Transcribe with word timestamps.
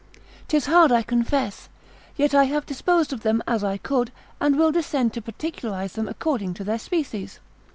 'Tis 0.47 0.65
hard 0.65 0.91
I 0.91 1.03
confess, 1.03 1.69
yet 2.17 2.33
I 2.33 2.45
have 2.45 2.65
disposed 2.65 3.13
of 3.13 3.21
them 3.21 3.43
as 3.47 3.63
I 3.63 3.77
could, 3.77 4.11
and 4.39 4.57
will 4.57 4.71
descend 4.71 5.13
to 5.13 5.21
particularise 5.21 5.93
them 5.93 6.07
according 6.07 6.55
to 6.55 6.63
their 6.63 6.79
species. 6.79 7.39